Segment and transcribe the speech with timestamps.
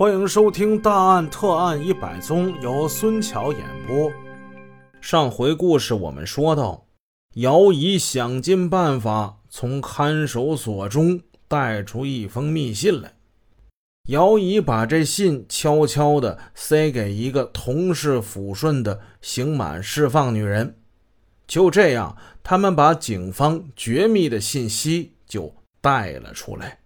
[0.00, 4.10] 欢迎收听《大案特案一百宗》，由孙桥演播。
[4.98, 6.86] 上回故事我们说到，
[7.34, 13.12] 姚姨想尽办法从看守所中带出一封密信来。
[14.08, 20.78] 姚姨把这信悄悄地塞给一个同是抚顺的刑满释放女人。
[21.46, 26.78] 就这样，他们把警方绝密的信息就带了出来。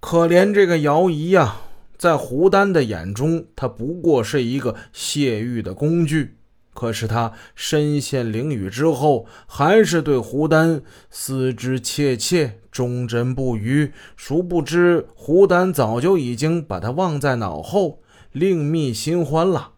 [0.00, 1.56] 可怜这个姚姨呀，
[1.98, 6.36] 在胡丹的眼中，他不过是一个泄欲的工具。
[6.74, 13.90] 可是他身陷囹圄之后，还是对胡丹思之切切，忠贞不渝。
[14.14, 18.00] 殊不知，胡丹早就已经把他忘在脑后，
[18.32, 19.72] 另觅新欢了。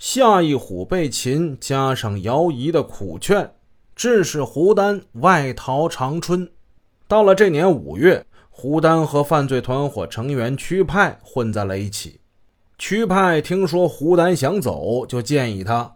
[0.00, 3.52] 夏一虎被擒，加上姚仪的苦劝，
[3.94, 6.50] 致使胡丹外逃长春。
[7.06, 8.25] 到了这年五月，
[8.58, 12.20] 胡丹和犯罪团伙成员屈派混在了一起。
[12.78, 15.94] 屈派听说胡丹想走，就建议他。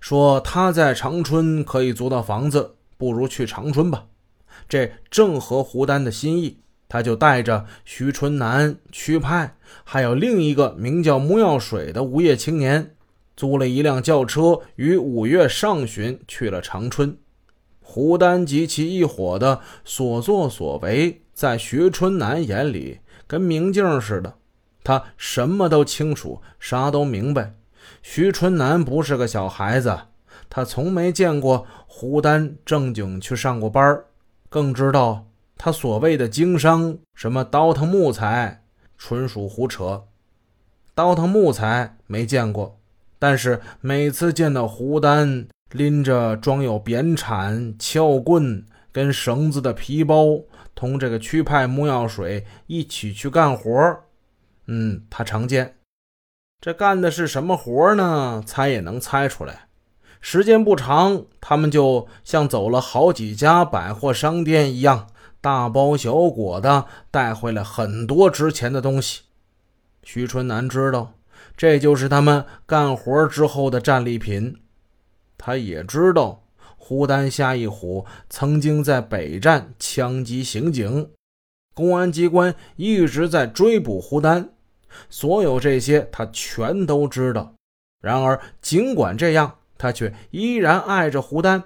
[0.00, 4.06] 说他在长春可以租到房子，不如去长春吧。
[4.70, 12.94] 这正合胡丹的心意，他就带着徐春南、屈派，还有另一个名叫穆耀水的无业青年，
[13.36, 17.18] 租了一辆轿车，于五月上旬去了长春。
[17.82, 24.38] 胡丹及其一伙的所作所为，在徐春南眼里跟明镜似的，
[24.82, 27.54] 他什么都清楚，啥都明白。
[28.02, 29.96] 徐春南不是个小孩子，
[30.50, 34.02] 他从没见过胡丹正经去上过班
[34.48, 38.64] 更知道他所谓的经商，什么倒腾木材，
[38.96, 40.06] 纯属胡扯。
[40.92, 42.80] 倒腾木材没见过，
[43.20, 50.40] 但是每次见到胡丹拎着装有扁铲、撬棍跟绳子的皮包，
[50.74, 53.72] 同这个区派木药水一起去干活
[54.66, 55.76] 嗯，他常见。
[56.60, 58.42] 这干的是什么活呢？
[58.44, 59.68] 猜也能猜出来。
[60.20, 65.06] 时间不长，他们就像走了好几家百货商店一样，
[65.40, 69.22] 大包小裹的带回来很多值钱的东西。
[70.02, 71.14] 徐春南知道，
[71.56, 74.56] 这就是他们干活之后的战利品。
[75.36, 76.42] 他也知道，
[76.88, 81.10] 胡丹、夏一虎曾经在北站枪击刑警，
[81.74, 84.48] 公安机关一直在追捕胡丹。
[85.10, 87.52] 所有这些他全都知道，
[88.00, 91.62] 然而尽管这样，他却依然爱着胡丹，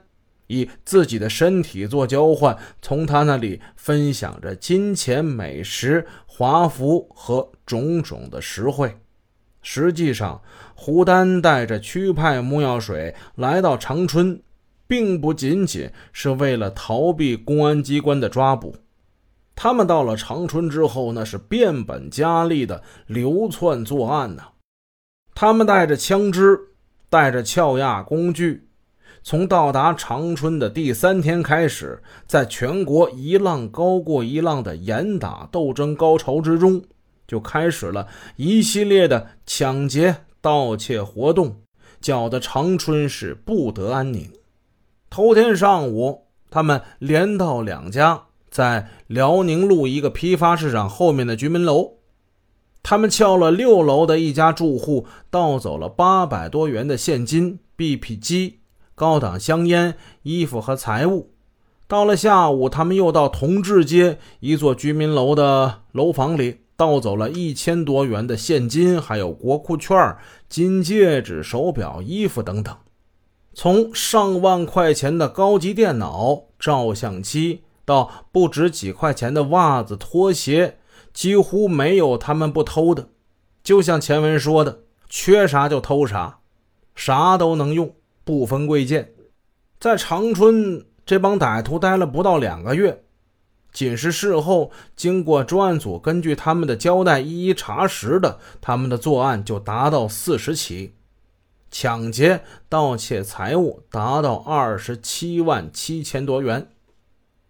[0.49, 8.99] 以自己的身体做交换，从他那里分享着金钱、美食、华服和种种的实惠。
[9.62, 10.43] 实际上，
[10.75, 14.43] 胡丹带着屈派木药水来到长春，
[14.92, 18.76] 并不仅仅是为了逃避公安机关的抓捕。
[19.54, 24.42] 他们到了长春之后，那是变本加厉的流窜作案呢。
[25.34, 26.58] 他们带着枪支，
[27.08, 28.69] 带着撬压工具，
[29.22, 36.82] 从到达长春的第三天开始，在全国一浪高过一浪的严打斗争高潮之中，
[37.26, 41.62] 就开始了一系列的抢劫、盗窃活动，
[41.98, 44.30] 搅得长春市不得安宁。
[45.12, 48.23] 头天上午，他们连到两家。
[48.50, 51.97] 在辽宁路一个批发市场后面的居民楼，
[52.83, 58.61] 他们撬了六楼的一家住户，盗走了八百多元的现金、BP 机、
[58.95, 61.34] 高档香烟、衣服和财物。
[61.87, 70.17] 到了下午，他们又到同治街一座居民楼的楼房里，盗走了一千多元的现金，还有国库券、
[70.49, 72.75] 金戒指、手表、衣服等等。
[73.55, 77.63] 从上万块钱的高级电脑、照相机。
[77.85, 80.79] 到不值几块钱的袜子、拖鞋，
[81.13, 83.09] 几乎没有他们不偷的。
[83.65, 86.39] 就像前文说的，缺啥就偷啥，
[86.95, 87.93] 啥都能用，
[88.23, 89.13] 不分贵贱。
[89.81, 93.03] 在长春，这帮歹徒待了不到两个月，
[93.73, 100.95] 仅是事后经过专案组根据他们的交代一一查实的，他们的作案就达到四十起，
[101.72, 106.69] 抢劫、盗窃财物达到二十七万七千多元。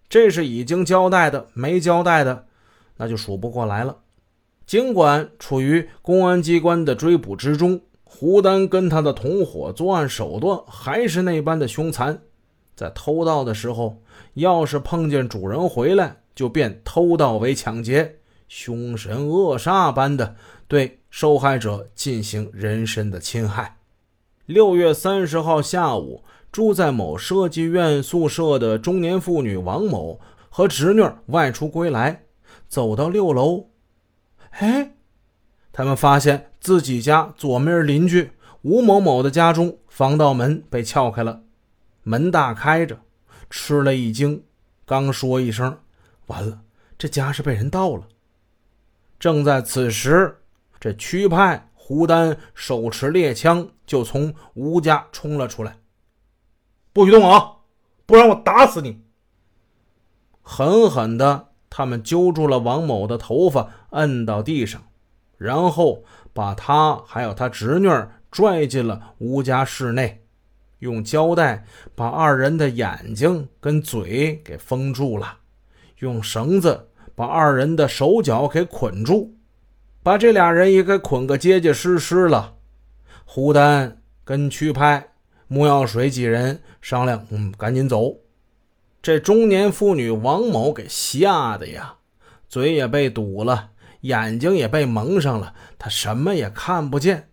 [0.09, 2.47] 这是已经交代的，没交代的，
[2.97, 3.99] 那就数不过来了。
[4.65, 12.23] 尽管处于公安机关的追捕之中，胡丹跟他的同伙作案手段还是那般的凶残。
[12.77, 14.01] 在偷盗的时候，
[14.35, 20.37] 要是碰见主人回来，就变偷盗为抢劫，凶神恶煞般的
[20.69, 23.79] 对受害者进行人身的侵害。
[24.53, 26.23] 六月三十号下午。
[26.53, 30.21] 住在某设计院宿舍的中年妇女王某
[30.51, 32.25] 和侄女外出归来，
[32.69, 33.71] 走到六楼，
[34.51, 34.93] 哎，
[35.73, 41.41] 他们发现自己家左面邻居吴某某的家中防盗门被撬开了，
[42.03, 42.99] 门大开着，
[43.49, 44.45] 吃了一惊，
[44.85, 45.79] 刚说一声
[46.29, 46.61] “完了”，
[46.99, 48.07] 这家是被人盗了。
[49.19, 50.37] 正在此时，
[50.79, 55.79] 这区派胡丹手持猎枪就从吴家冲了出来
[56.95, 57.57] ，“不许动啊，
[58.07, 59.03] 不然我打死你！”
[60.43, 64.81] 狠狠的，他们揪住了王某的头发，摁到地上。
[65.37, 67.89] 然后把他还有他侄女
[68.31, 70.25] 拽进了吴家室内，
[70.79, 75.39] 用胶带把二人的眼睛跟嘴给封住了，
[75.99, 79.35] 用绳子把二人的手脚给捆住，
[80.03, 82.55] 把这俩人也给捆个结结实实了。
[83.25, 85.13] 胡丹跟屈拍、
[85.49, 88.17] 穆耀水几人商量，嗯，赶紧走。
[89.01, 91.97] 这中年妇女王某给吓得呀，
[92.49, 93.71] 嘴也被堵了。
[94.03, 97.29] 眼睛也被蒙上了，他什么也看不见。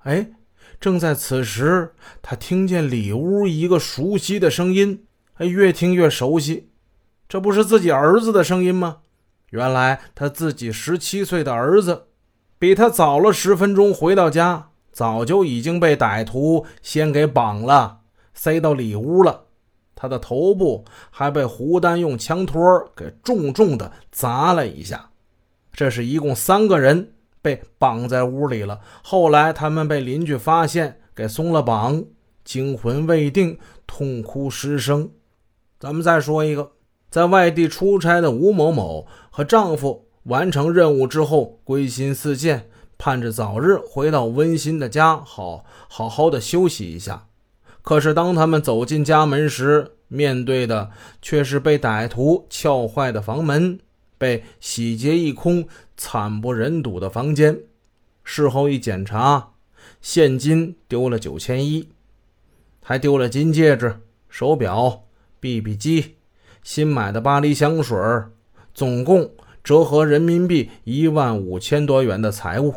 [0.00, 0.32] 哎，
[0.78, 6.68] 正在此时，他听见里屋一个熟悉的声音，哎，越听越熟悉，
[7.26, 8.98] 这不是自己儿子的声音吗？
[9.54, 12.06] 原来他自己十七岁的儿子，
[12.58, 18.00] 比他早了十分钟回到家，早就已经被歹徒先给绑了，
[18.34, 19.44] 塞到里屋了。
[19.94, 22.60] 他的头部还被胡丹用枪托
[22.96, 25.10] 给重重的砸了一下。
[25.72, 28.80] 这是一共三个人被绑在屋里了。
[29.04, 32.02] 后来他们被邻居发现，给松了绑，
[32.44, 35.12] 惊魂未定，痛哭失声。
[35.78, 36.72] 咱们再说一个，
[37.14, 42.68] 在外地出差的吴某某和丈夫完成任务之后，归心似箭，
[42.98, 47.28] 盼着早日回到温馨的家，好好好的休息一下。
[47.82, 50.90] 可是当他们走进家门时，面对的
[51.22, 53.78] 却是被歹徒撬坏的房门。
[54.18, 57.60] 被洗劫一空、惨不忍睹的房间，
[58.24, 59.50] 事后一检查，
[60.00, 61.90] 现金丢了九千一，
[62.82, 65.04] 还丢了金戒指、手表、
[65.38, 66.16] BB 机、
[66.64, 67.96] 新买的巴黎香水，
[68.72, 69.30] 总共
[69.62, 72.74] 折合人民币一万五千多元的财物。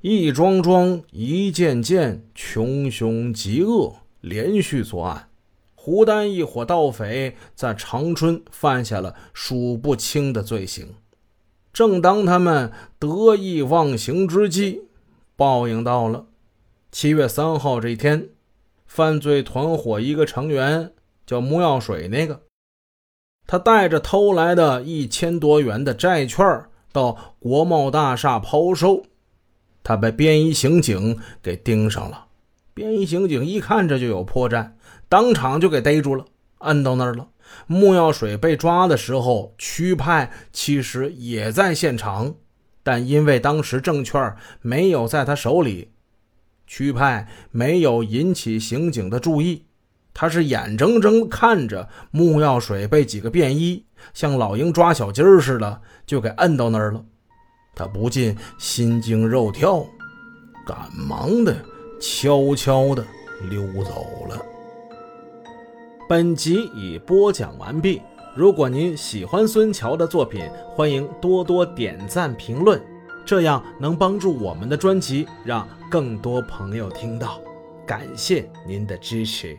[0.00, 5.28] 一桩桩、一件件，穷凶极恶，连续作案。
[5.74, 10.94] 胡丹一伙盗匪在长春犯下了数不清的罪行。
[11.74, 14.84] 正当他们得意忘形之际，
[15.36, 16.28] 报应到了。
[16.90, 18.30] 七月三号这一天，
[18.86, 20.94] 犯罪团伙一个成员
[21.26, 22.40] 叫木药水，那个
[23.50, 26.46] 他带着偷来的一千多元的债券
[26.92, 29.02] 到国贸大厦抛售，
[29.82, 32.26] 他被便衣刑警给盯上了。
[32.72, 34.74] 便衣刑警一看这就有破绽。
[35.08, 36.26] 当场就给逮住了，
[36.58, 37.26] 摁到那儿了。
[37.66, 42.36] 穆药水被抓的时候，屈派其实也在现场，
[42.84, 45.90] 但因为当时证券没有在他手里，
[46.68, 49.64] 屈派没有引起刑警的注意。
[50.20, 57.02] 他是眼睁睁看着木药水被几个便衣像老鹰抓小鸡儿似的就给摁到那儿了，
[57.74, 59.82] 他不禁心惊肉跳，
[60.66, 61.56] 赶忙的
[61.98, 63.02] 悄悄的
[63.48, 64.36] 溜走了。
[66.06, 68.02] 本集已播讲完毕。
[68.36, 72.78] 如果您喜欢孙桥的作品，欢迎多多点赞评论，
[73.24, 77.40] 这样能帮助我们的专辑让更多朋友听到。
[77.86, 79.58] 感谢您的支持。